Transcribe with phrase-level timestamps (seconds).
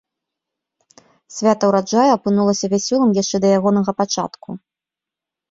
[1.39, 4.49] Свята ўраджаю апынулася вясёлым яшчэ да ягонага пачатку.